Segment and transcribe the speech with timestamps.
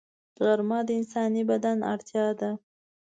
[0.43, 2.51] غرمه د انساني بدن اړتیا ده